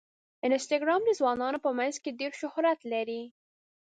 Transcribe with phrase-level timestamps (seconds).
[0.45, 3.23] انسټاګرام د ځوانانو په منځ کې ډېر شهرت لري.